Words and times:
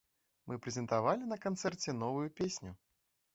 Мы 0.51 0.55
прэзентавалі 0.63 1.29
на 1.33 1.37
канцэрце 1.45 1.95
новую 2.01 2.25
песню. 2.41 2.75